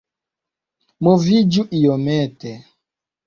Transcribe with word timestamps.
Moviĝu 1.07 1.65
iomete 1.81 2.55